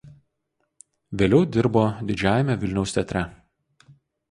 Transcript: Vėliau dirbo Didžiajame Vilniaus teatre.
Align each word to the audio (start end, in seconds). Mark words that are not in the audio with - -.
Vėliau 1.23 1.41
dirbo 1.57 1.85
Didžiajame 2.09 2.57
Vilniaus 2.65 2.97
teatre. 2.99 3.25